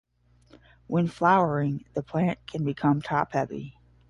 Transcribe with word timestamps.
When 0.87 1.07
flowering, 1.07 1.85
the 1.93 2.01
plant 2.01 2.47
can 2.47 2.65
become 2.65 3.03
top 3.03 3.33
heavy. 3.33 3.77